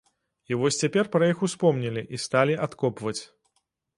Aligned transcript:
І 0.53 0.55
вось 0.61 0.79
цяпер 0.83 1.09
пра 1.15 1.27
іх 1.33 1.43
успомнілі 1.47 2.03
і 2.19 2.21
сталі 2.25 2.57
адкопваць. 2.69 3.17